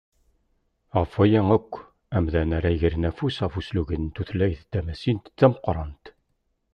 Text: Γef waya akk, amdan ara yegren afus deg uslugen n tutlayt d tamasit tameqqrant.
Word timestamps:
Γef 0.95 1.11
waya 1.19 1.41
akk, 1.57 1.71
amdan 2.15 2.55
ara 2.57 2.69
yegren 2.71 3.07
afus 3.09 3.35
deg 3.41 3.55
uslugen 3.59 4.03
n 4.09 4.13
tutlayt 4.15 4.61
d 4.63 4.69
tamasit 4.71 5.23
tameqqrant. 5.39 6.05